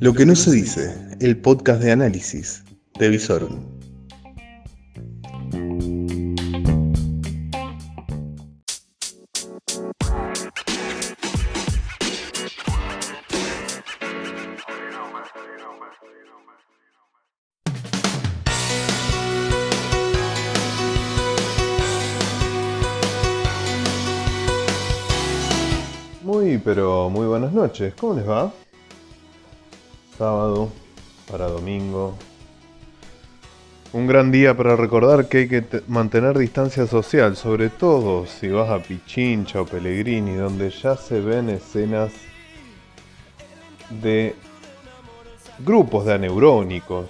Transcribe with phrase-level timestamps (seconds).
[0.00, 2.62] Lo que no se dice, el podcast de análisis
[2.98, 3.73] de Visorum.
[26.44, 27.94] Muy, pero muy buenas noches.
[27.98, 28.52] ¿Cómo les va?
[30.18, 30.68] Sábado
[31.30, 32.14] para domingo.
[33.94, 38.48] Un gran día para recordar que hay que te- mantener distancia social, sobre todo si
[38.48, 42.12] vas a Pichincha o Pellegrini, donde ya se ven escenas
[44.02, 44.34] de
[45.60, 47.06] grupos de aneurónicos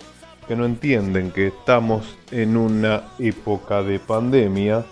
[0.47, 4.85] que no entienden que estamos en una época de pandemia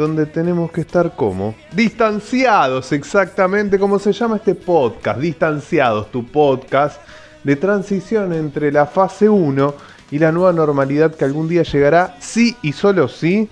[0.00, 7.00] donde tenemos que estar como distanciados, exactamente como se llama este podcast, distanciados, tu podcast
[7.44, 9.74] de transición entre la fase 1
[10.10, 13.48] y la nueva normalidad que algún día llegará, sí y solo sí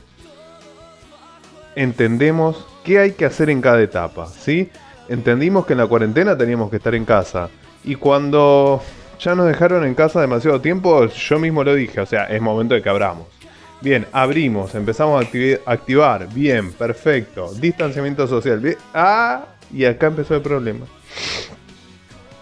[1.76, 4.70] entendemos qué hay que hacer en cada etapa, ¿sí?
[5.08, 7.50] Entendimos que en la cuarentena teníamos que estar en casa.
[7.84, 8.82] Y cuando
[9.20, 12.74] ya nos dejaron en casa demasiado tiempo, yo mismo lo dije, o sea, es momento
[12.74, 13.37] de que abramos.
[13.80, 20.84] Bien, abrimos, empezamos a activar, bien, perfecto, distanciamiento social, ah, y acá empezó el problema.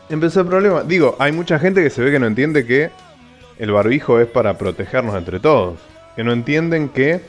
[0.08, 2.90] Empezó el problema, digo, hay mucha gente que se ve que no entiende que
[3.58, 5.78] el barbijo es para protegernos entre todos,
[6.14, 7.20] que no entienden que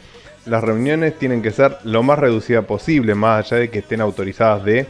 [0.45, 4.63] las reuniones tienen que ser lo más reducidas posible, más allá de que estén autorizadas
[4.63, 4.87] de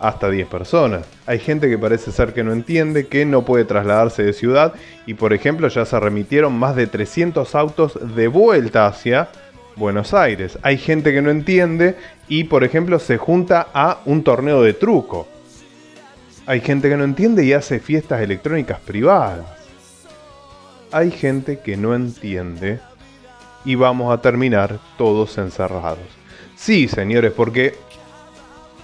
[0.00, 1.06] hasta 10 personas.
[1.26, 4.74] Hay gente que parece ser que no entiende que no puede trasladarse de ciudad
[5.06, 9.28] y por ejemplo ya se remitieron más de 300 autos de vuelta hacia
[9.76, 10.58] Buenos Aires.
[10.62, 11.96] Hay gente que no entiende
[12.28, 15.28] y por ejemplo se junta a un torneo de truco.
[16.46, 19.44] Hay gente que no entiende y hace fiestas electrónicas privadas.
[20.90, 22.80] Hay gente que no entiende
[23.64, 25.98] y vamos a terminar todos encerrados.
[26.56, 27.74] Sí, señores, porque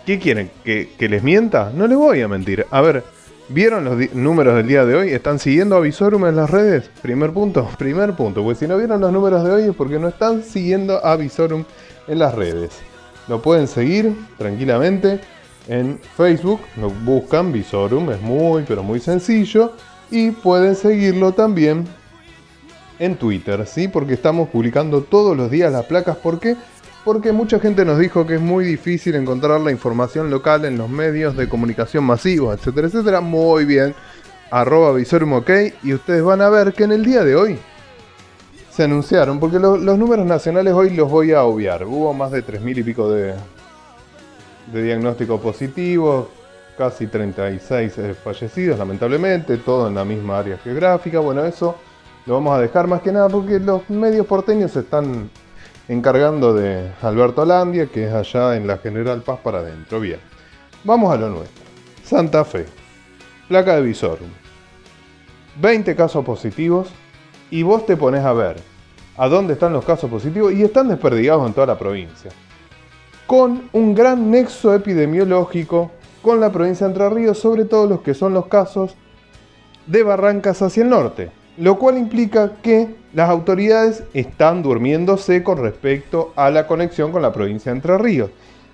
[0.07, 0.51] ¿Qué quieren?
[0.65, 1.73] ¿Que, les mienta?
[1.75, 2.67] No les voy a mentir.
[2.71, 3.05] A ver,
[3.49, 5.11] ¿vieron los números del día de hoy?
[5.11, 6.91] ¿Están siguiendo a Visorum en las redes?
[7.01, 8.43] Primer punto, primer punto.
[8.43, 11.65] Pues si no vieron los números de hoy es porque no están siguiendo a Visorum
[12.07, 12.73] en las redes.
[13.29, 15.21] Lo pueden seguir tranquilamente
[15.69, 16.61] en Facebook.
[16.77, 19.73] Lo buscan Visorum, es muy, pero muy sencillo.
[20.11, 21.87] Y pueden seguirlo también
[22.99, 23.89] en Twitter, ¿sí?
[23.89, 26.19] Porque estamos publicando todos los días las placas.
[26.19, 26.57] ¿Por qué?
[26.57, 26.65] Porque
[27.33, 31.37] mucha gente nos dijo que es muy difícil encontrar la información local en los medios
[31.37, 33.21] de comunicación masivos, etcétera, etcétera.
[33.21, 33.95] Muy bien.
[34.51, 35.51] Arroba Visorum OK.
[35.83, 37.59] Y ustedes van a ver que en el día de hoy
[38.71, 41.85] se anunciaron, porque lo- los números nacionales hoy los voy a obviar.
[41.85, 43.35] Hubo más de 3.000 y pico de,
[44.73, 46.27] de diagnósticos positivos,
[46.77, 51.21] casi 36 eh, fallecidos, lamentablemente, todo en la misma área geográfica.
[51.21, 51.77] Bueno, eso
[52.27, 55.31] lo vamos a dejar más que nada porque los medios porteños están
[55.89, 60.01] encargando de Alberto Landia, que es allá en la General Paz para adentro.
[60.01, 60.21] Bien,
[60.83, 61.65] vamos a lo nuestro.
[62.03, 62.67] Santa Fe,
[63.49, 64.29] placa de Visorum.
[65.61, 66.89] 20 casos positivos
[67.51, 68.57] y vos te pones a ver
[69.17, 72.31] a dónde están los casos positivos y están desperdigados en toda la provincia.
[73.27, 78.15] Con un gran nexo epidemiológico con la provincia de Entre Ríos, sobre todo los que
[78.15, 78.97] son los casos
[79.87, 86.33] de Barrancas hacia el norte, lo cual implica que las autoridades están durmiéndose con respecto
[86.37, 88.31] a la conexión con la provincia de Entre Ríos.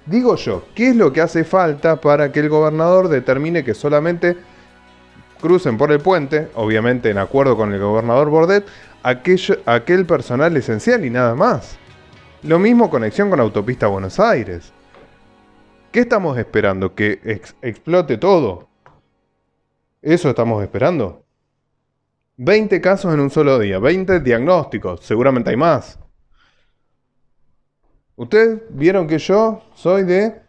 [0.06, 4.36] Digo yo, ¿qué es lo que hace falta para que el gobernador determine que solamente
[5.40, 8.66] crucen por el puente, obviamente en acuerdo con el gobernador Bordet,
[9.02, 11.76] aquel personal esencial y nada más?
[12.42, 14.72] Lo mismo conexión con autopista Buenos Aires.
[15.92, 16.94] ¿Qué estamos esperando?
[16.94, 18.68] ¿Que ex- explote todo?
[20.00, 21.19] ¿Eso estamos esperando?
[22.42, 25.98] 20 casos en un solo día, 20 diagnósticos, seguramente hay más.
[28.16, 30.40] Ustedes vieron que yo soy de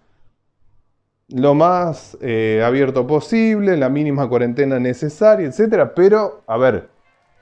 [1.27, 6.87] lo más eh, abierto posible, la mínima cuarentena necesaria, etcétera, pero a ver,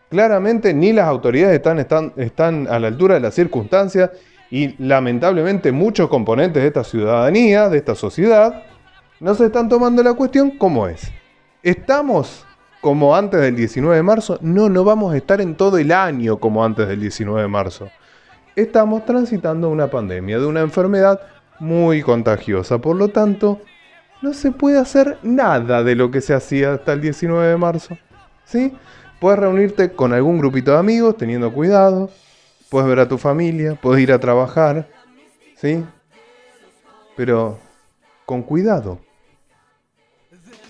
[0.10, 4.10] claramente ni las autoridades están, están, están a la altura de las circunstancias
[4.50, 8.64] y lamentablemente muchos componentes de esta ciudadanía, de esta sociedad,
[9.20, 11.12] no se están tomando la cuestión como es.
[11.62, 12.48] ¿Estamos
[12.82, 14.38] como antes del 19 de marzo?
[14.42, 17.90] No, no vamos a estar en todo el año como antes del 19 de marzo.
[18.56, 21.22] Estamos transitando una pandemia de una enfermedad
[21.60, 22.80] muy contagiosa.
[22.80, 23.62] Por lo tanto,
[24.22, 27.98] no se puede hacer nada de lo que se hacía hasta el 19 de marzo.
[28.46, 28.74] ¿Sí?
[29.20, 32.10] Puedes reunirte con algún grupito de amigos teniendo cuidado.
[32.70, 34.88] Puedes ver a tu familia, puedes ir a trabajar.
[35.56, 35.84] ¿Sí?
[37.16, 37.60] Pero
[38.26, 39.00] con cuidado.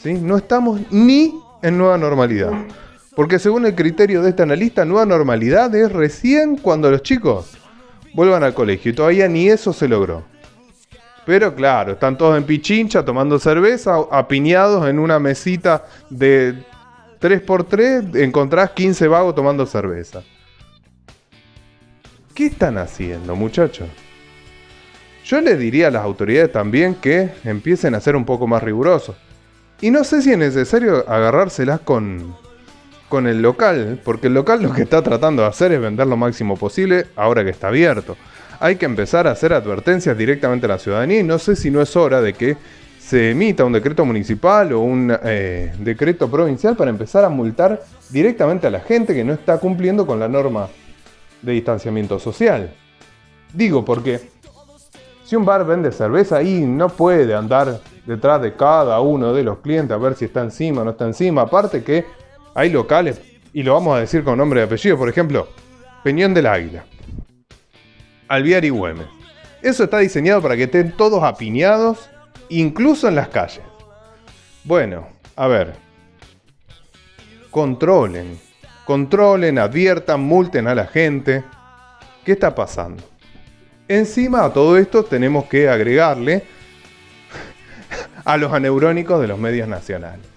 [0.01, 0.13] ¿sí?
[0.13, 2.51] No estamos ni en nueva normalidad.
[3.15, 7.57] Porque según el criterio de este analista, nueva normalidad es recién cuando los chicos
[8.13, 8.91] vuelvan al colegio.
[8.91, 10.23] Y todavía ni eso se logró.
[11.25, 16.65] Pero claro, están todos en Pichincha tomando cerveza, apiñados en una mesita de
[17.19, 20.23] 3x3, encontrás 15 vagos tomando cerveza.
[22.33, 23.89] ¿Qué están haciendo, muchachos?
[25.25, 29.15] Yo les diría a las autoridades también que empiecen a ser un poco más rigurosos.
[29.81, 32.35] Y no sé si es necesario agarrárselas con,
[33.07, 36.17] con el local, porque el local lo que está tratando de hacer es vender lo
[36.17, 38.17] máximo posible ahora que está abierto.
[38.59, 41.81] Hay que empezar a hacer advertencias directamente a la ciudadanía y no sé si no
[41.81, 42.57] es hora de que
[42.99, 48.67] se emita un decreto municipal o un eh, decreto provincial para empezar a multar directamente
[48.67, 50.67] a la gente que no está cumpliendo con la norma
[51.41, 52.71] de distanciamiento social.
[53.53, 54.29] Digo porque
[55.29, 59.59] si un bar vende cerveza ahí no puede andar detrás de cada uno de los
[59.59, 61.43] clientes a ver si está encima o no está encima.
[61.43, 62.03] Aparte que
[62.55, 63.21] hay locales,
[63.53, 65.47] y lo vamos a decir con nombre y apellido, por ejemplo,
[66.03, 66.83] Peñón del Águila,
[68.27, 69.05] Alviar y Güemes.
[69.61, 72.09] Eso está diseñado para que estén todos apiñados,
[72.49, 73.61] incluso en las calles.
[74.63, 75.75] Bueno, a ver.
[77.51, 78.39] Controlen.
[78.83, 81.43] Controlen, adviertan, multen a la gente.
[82.25, 83.03] ¿Qué está pasando?
[83.89, 86.43] Encima a todo esto tenemos que agregarle
[88.23, 90.27] a los aneurónicos de los medios nacionales.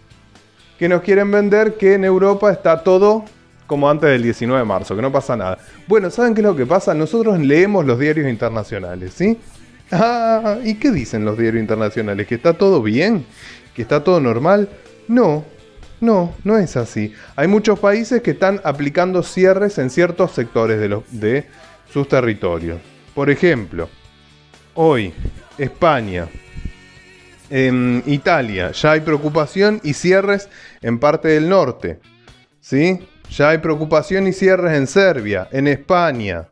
[0.78, 3.26] Que nos quieren vender que en Europa está todo
[3.66, 5.58] como antes del 19 de marzo, que no pasa nada.
[5.86, 6.94] Bueno, ¿saben qué es lo que pasa?
[6.94, 9.38] Nosotros leemos los diarios internacionales, ¿sí?
[9.94, 12.26] Ah, ¿y qué dicen los diarios internacionales?
[12.26, 13.26] ¿Que está todo bien?
[13.74, 14.70] ¿Que está todo normal?
[15.06, 15.44] No,
[16.00, 17.12] no, no es así.
[17.36, 21.46] Hay muchos países que están aplicando cierres en ciertos sectores de, de
[21.92, 22.78] sus territorios.
[23.14, 23.88] Por ejemplo,
[24.74, 25.12] hoy
[25.58, 26.28] España,
[27.50, 30.48] en Italia ya hay preocupación y cierres
[30.80, 32.00] en parte del norte.
[32.60, 33.06] ¿Sí?
[33.30, 36.48] Ya hay preocupación y cierres en Serbia, en España,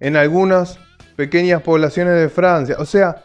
[0.00, 0.78] en algunas
[1.16, 2.76] pequeñas poblaciones de Francia.
[2.78, 3.22] O sea,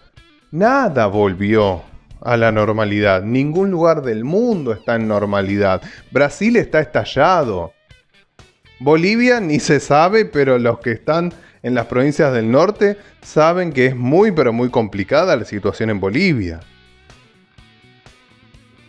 [0.52, 1.84] nada volvió
[2.22, 3.24] a la normalidad.
[3.24, 5.82] Ningún lugar del mundo está en normalidad.
[6.12, 7.74] Brasil está estallado.
[8.80, 11.34] Bolivia ni se sabe, pero los que están
[11.64, 16.00] en las provincias del norte saben que es muy pero muy complicada la situación en
[16.00, 16.62] Bolivia.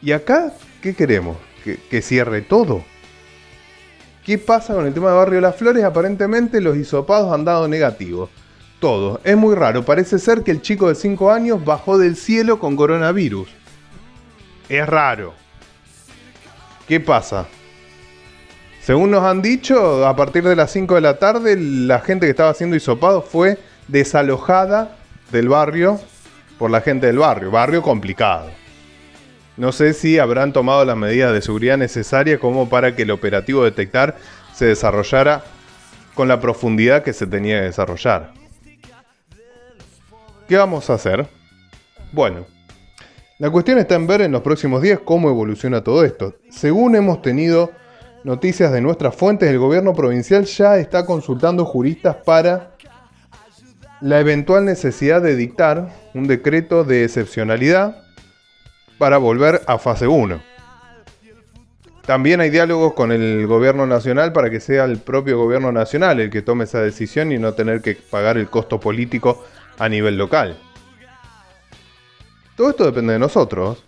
[0.01, 1.37] ¿Y acá qué queremos?
[1.65, 2.85] ¿Que, cierre todo?
[4.25, 5.85] ¿Qué pasa con el tema de Barrio Las Flores?
[5.85, 8.31] Aparentemente los hisopados han dado negativos.
[8.79, 9.21] Todo.
[9.25, 9.85] Es muy raro.
[9.85, 13.51] Parece ser que el chico de 5 años bajó del cielo con coronavirus.
[14.71, 15.35] Es raro.
[16.89, 17.47] ¿Qué pasa?
[18.82, 22.31] Según nos han dicho, a partir de las 5 de la tarde, la gente que
[22.31, 24.97] estaba haciendo hisopado fue desalojada
[25.31, 26.00] del barrio
[26.59, 27.50] por la gente del barrio.
[27.50, 28.49] Barrio complicado.
[29.59, 33.65] No sé si habrán tomado las medidas de seguridad necesarias como para que el operativo
[33.65, 34.17] detectar
[34.55, 35.44] se desarrollara
[36.15, 38.33] con la profundidad que se tenía que desarrollar.
[40.49, 41.29] ¿Qué vamos a hacer?
[42.12, 42.47] Bueno,
[43.38, 46.35] la cuestión está en ver en los próximos días cómo evoluciona todo esto.
[46.49, 47.73] Según hemos tenido
[48.25, 52.73] noticias de nuestras fuentes, el gobierno provincial ya está consultando juristas para
[54.01, 58.03] la eventual necesidad de dictar un decreto de excepcionalidad
[58.99, 60.41] para volver a fase 1.
[62.07, 66.31] También hay diálogos con el gobierno nacional para que sea el propio gobierno nacional el
[66.31, 69.45] que tome esa decisión y no tener que pagar el costo político
[69.79, 70.59] a nivel local.
[72.57, 73.85] Todo esto depende de nosotros.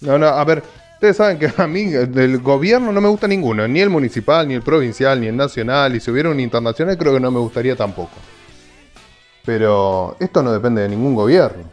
[0.00, 0.62] No, no, a ver,
[0.96, 4.54] ustedes saben que a mí del gobierno no me gusta ninguno, ni el municipal, ni
[4.54, 7.76] el provincial, ni el nacional, y si hubiera un internacional creo que no me gustaría
[7.76, 8.14] tampoco.
[9.44, 11.64] Pero esto no depende de ningún gobierno.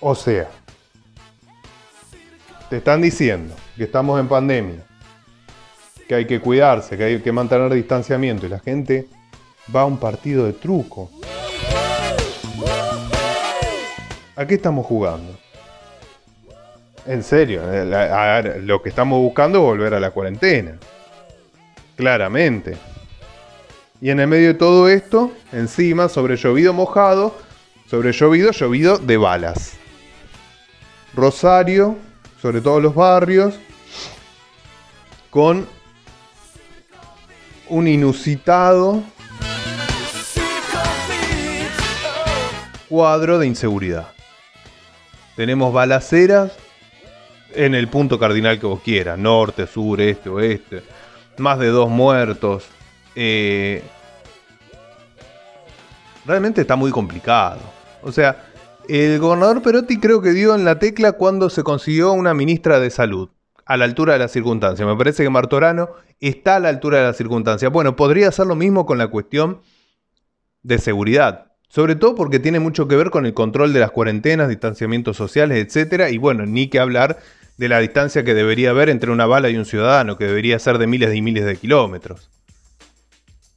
[0.00, 0.48] O sea,
[2.68, 4.84] te están diciendo que estamos en pandemia,
[6.08, 9.06] que hay que cuidarse, que hay que mantener distanciamiento y la gente
[9.74, 11.10] va a un partido de truco.
[14.34, 15.45] ¿A qué estamos jugando?
[17.06, 20.72] En serio, eh, lo que estamos buscando es volver a la cuarentena.
[21.94, 22.76] Claramente.
[24.00, 27.36] Y en el medio de todo esto, encima, sobre llovido mojado,
[27.88, 29.74] sobre llovido, llovido de balas.
[31.14, 31.96] Rosario,
[32.42, 33.54] sobre todo los barrios,
[35.30, 35.66] con
[37.68, 39.02] un inusitado
[42.88, 44.08] cuadro de inseguridad.
[45.36, 46.52] Tenemos balaceras
[47.56, 50.82] en el punto cardinal que vos quieras, norte, sur, este, oeste,
[51.38, 52.66] más de dos muertos.
[53.14, 53.82] Eh,
[56.26, 57.60] realmente está muy complicado.
[58.02, 58.44] O sea,
[58.88, 62.90] El gobernador Perotti creo que dio en la tecla cuando se consiguió una ministra de
[62.90, 63.30] salud,
[63.64, 64.86] a la altura de la circunstancia.
[64.86, 65.88] Me parece que Martorano
[66.20, 67.68] está a la altura de la circunstancia.
[67.68, 69.60] Bueno, podría ser lo mismo con la cuestión
[70.62, 71.52] de seguridad.
[71.68, 75.76] Sobre todo porque tiene mucho que ver con el control de las cuarentenas, distanciamientos sociales,
[75.76, 76.08] etc.
[76.12, 77.18] Y bueno, ni que hablar
[77.56, 80.78] de la distancia que debería haber entre una bala y un ciudadano, que debería ser
[80.78, 82.30] de miles y miles de kilómetros.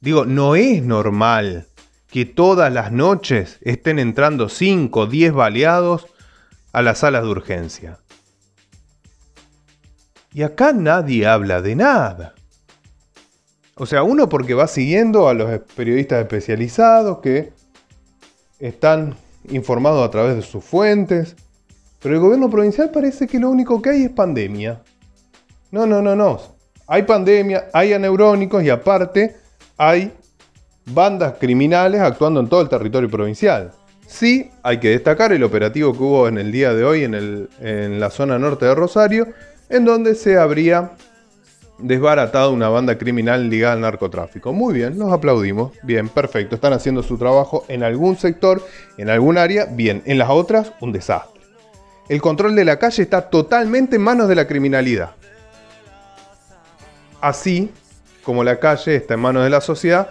[0.00, 1.66] Digo, no es normal
[2.10, 6.06] que todas las noches estén entrando 5 o 10 baleados
[6.72, 7.98] a las salas de urgencia.
[10.32, 12.34] Y acá nadie habla de nada.
[13.74, 17.52] O sea, uno porque va siguiendo a los periodistas especializados que
[18.58, 19.16] están
[19.48, 21.36] informados a través de sus fuentes,
[22.02, 24.80] pero el gobierno provincial parece que lo único que hay es pandemia.
[25.70, 26.40] No, no, no, no.
[26.86, 29.36] Hay pandemia, hay aneurónicos y aparte
[29.76, 30.12] hay
[30.86, 33.70] bandas criminales actuando en todo el territorio provincial.
[34.06, 38.10] Sí, hay que destacar el operativo que hubo en el día de hoy en, la
[38.10, 39.28] zona norte de Rosario,
[39.68, 40.92] en donde se habría
[41.78, 44.52] desbaratado una banda criminal ligada al narcotráfico.
[44.52, 45.72] Muy bien, los aplaudimos.
[45.84, 46.56] Bien, perfecto.
[46.56, 48.66] Están haciendo su trabajo en algún sector,
[48.98, 49.66] en algún área.
[49.66, 51.39] Bien, en las otras, un desastre.
[52.10, 55.12] El control de la calle está totalmente en manos de la criminalidad.
[57.20, 57.70] Así
[58.24, 60.10] como la calle está en manos de la sociedad,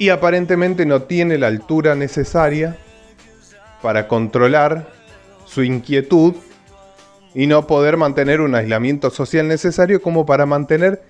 [0.00, 2.76] y aparentemente no tiene la altura necesaria
[3.80, 4.88] para controlar
[5.44, 6.34] su inquietud
[7.32, 11.04] y no poder mantener un aislamiento social necesario como para mantener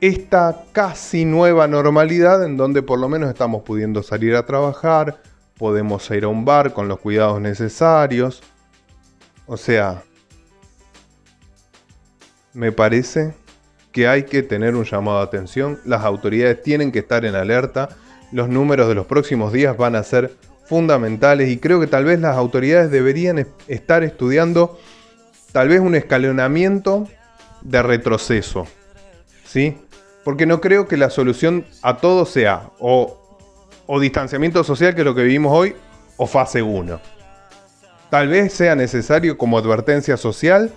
[0.00, 5.20] esta casi nueva normalidad en donde por lo menos estamos pudiendo salir a trabajar,
[5.58, 8.42] podemos ir a un bar con los cuidados necesarios.
[9.46, 10.02] O sea,
[12.54, 13.34] me parece
[13.92, 17.88] que hay que tener un llamado de atención, las autoridades tienen que estar en alerta,
[18.32, 20.36] los números de los próximos días van a ser
[20.66, 24.78] fundamentales y creo que tal vez las autoridades deberían estar estudiando
[25.52, 27.08] tal vez un escalonamiento
[27.62, 28.66] de retroceso,
[29.44, 29.78] ¿sí?
[30.24, 33.27] Porque no creo que la solución a todo sea o,
[33.88, 35.74] o distanciamiento social, que es lo que vivimos hoy,
[36.18, 37.00] o fase 1.
[38.10, 40.70] Tal vez sea necesario como advertencia social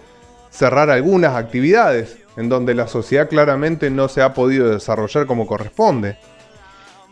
[0.50, 6.18] cerrar algunas actividades, en donde la sociedad claramente no se ha podido desarrollar como corresponde.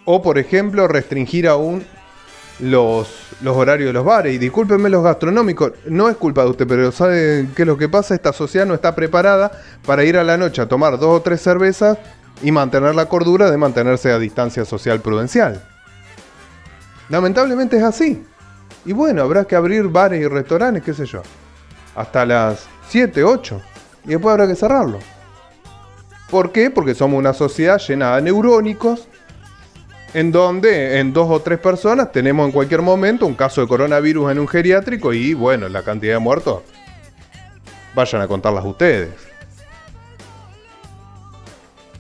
[0.06, 1.86] O, por ejemplo, restringir aún
[2.60, 3.10] los,
[3.42, 4.34] los horarios de los bares.
[4.34, 7.90] Y discúlpenme los gastronómicos, no es culpa de usted, pero ¿sabe qué es lo que
[7.90, 8.16] pasa?
[8.16, 9.52] Esta sociedad no está preparada
[9.86, 11.98] para ir a la noche a tomar dos o tres cervezas
[12.42, 15.62] y mantener la cordura de mantenerse a distancia social prudencial.
[17.10, 18.24] Lamentablemente es así.
[18.86, 21.22] Y bueno, habrá que abrir bares y restaurantes, qué sé yo.
[21.96, 23.62] Hasta las 7, 8
[24.06, 25.00] y después habrá que cerrarlo.
[26.30, 26.70] ¿Por qué?
[26.70, 29.08] Porque somos una sociedad llena de neurónicos,
[30.14, 34.32] en donde en dos o tres personas tenemos en cualquier momento un caso de coronavirus
[34.32, 36.62] en un geriátrico y bueno, la cantidad de muertos,
[37.96, 39.10] vayan a contarlas ustedes.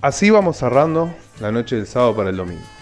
[0.01, 2.78] Así vamos cerrando la noche del sábado para el domingo.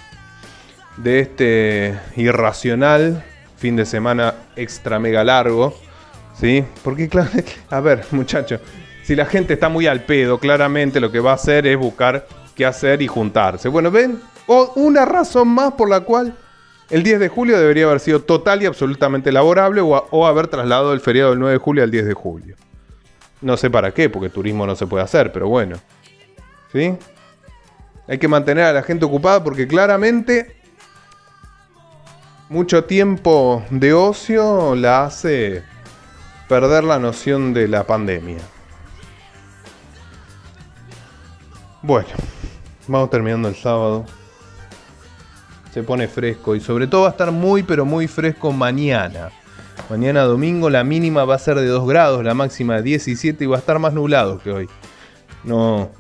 [0.98, 3.24] De este irracional
[3.58, 5.74] fin de semana extra mega largo,
[6.40, 6.64] ¿sí?
[6.84, 7.30] Porque claro,
[7.70, 8.62] a ver, muchachos,
[9.04, 12.28] si la gente está muy al pedo, claramente lo que va a hacer es buscar
[12.56, 13.70] qué hacer y juntarse.
[13.70, 16.36] Bueno, ven, o una razón más por la cual
[16.90, 21.00] el 10 de julio debería haber sido total y absolutamente laborable o, haber trasladado el
[21.00, 22.56] feriado del 9 de julio al 10 de julio.
[23.42, 25.78] No sé para qué, porque turismo no se puede hacer, pero bueno.
[26.72, 26.96] ¿Sí?
[28.08, 30.57] Hay que mantener a la gente ocupada porque claramente
[32.50, 35.64] mucho tiempo de ocio la hace
[36.48, 38.38] perder la noción de la pandemia.
[41.82, 42.10] Bueno,
[42.88, 44.06] vamos terminando el sábado.
[45.74, 49.30] Se pone fresco y sobre todo va a estar muy pero muy fresco mañana.
[49.90, 53.48] Mañana domingo la mínima va a ser de 2 grados, la máxima de 17 y
[53.48, 54.70] va a estar más nublado que hoy.
[55.44, 55.92] No,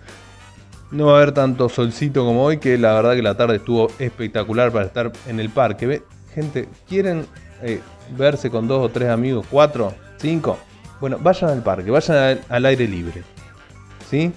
[0.91, 3.89] no va a haber tanto solcito como hoy, que la verdad que la tarde estuvo
[3.99, 6.01] espectacular para estar en el parque.
[6.33, 7.25] Gente, ¿quieren
[7.61, 7.81] eh,
[8.17, 9.45] verse con dos o tres amigos?
[9.49, 9.93] ¿Cuatro?
[10.17, 10.57] ¿Cinco?
[10.99, 13.23] Bueno, vayan al parque, vayan al, al aire libre.
[14.09, 14.31] ¿Sí?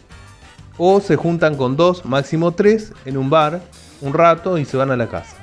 [0.78, 3.60] O se juntan con dos, máximo tres, en un bar,
[4.00, 5.36] un rato y se van a la casa.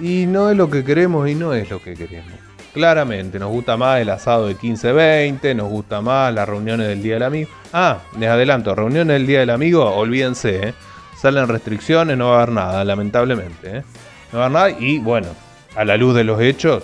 [0.00, 2.32] Y no es lo que queremos y no es lo que queremos.
[2.72, 7.14] Claramente, nos gusta más el asado de 15-20, nos gusta más las reuniones del Día
[7.14, 7.50] del Amigo.
[7.72, 10.74] Ah, les adelanto, reuniones del Día del Amigo, olvídense, ¿eh?
[11.16, 13.78] salen restricciones, no va a haber nada, lamentablemente.
[13.78, 13.84] ¿eh?
[14.34, 15.28] No va a nada y bueno,
[15.76, 16.82] a la luz de los hechos,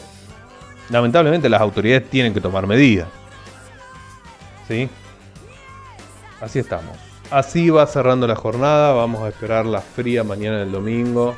[0.88, 3.08] lamentablemente las autoridades tienen que tomar medidas.
[4.68, 4.88] ¿Sí?
[6.40, 6.96] Así estamos.
[7.28, 8.92] Así va cerrando la jornada.
[8.92, 11.34] Vamos a esperar la fría mañana del domingo.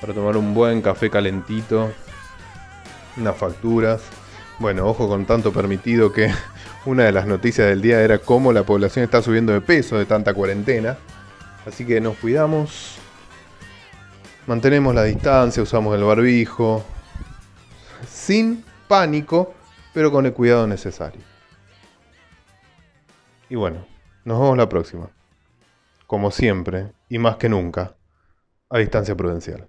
[0.00, 1.92] para tomar un buen café calentito,
[3.18, 4.00] unas facturas.
[4.58, 6.32] Bueno, ojo con tanto permitido que
[6.86, 10.06] una de las noticias del día era cómo la población está subiendo de peso de
[10.06, 10.96] tanta cuarentena.
[11.66, 13.01] Así que nos cuidamos,
[14.46, 16.84] mantenemos la distancia, usamos el barbijo,
[18.08, 19.54] sin pánico,
[19.92, 21.20] pero con el cuidado necesario.
[23.48, 23.86] Y bueno,
[24.24, 25.10] nos vemos la próxima.
[26.06, 27.96] Como siempre, y más que nunca,
[28.70, 29.68] a distancia prudencial.